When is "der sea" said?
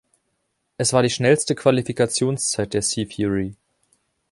2.73-3.05